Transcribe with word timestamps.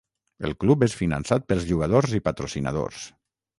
El 0.47 0.55
club 0.63 0.85
és 0.87 0.95
finançat 1.01 1.45
pels 1.53 1.69
jugadors 1.73 2.19
i 2.21 2.25
patrocinadors. 2.31 3.07